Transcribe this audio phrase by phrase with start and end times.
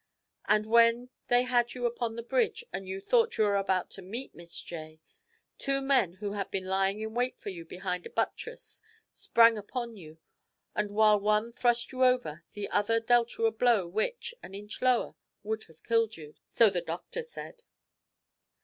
[0.45, 4.01] and when they had you upon the bridge and you thought you were about to
[4.01, 4.99] meet Miss J.,
[5.59, 8.81] two men who had been lying in wait for you behind a buttress
[9.13, 10.17] sprang upon you,
[10.73, 14.81] and while one thrust you over, the other dealt you a blow which, an inch
[14.81, 17.61] lower, would have killed you so the doctor has said.'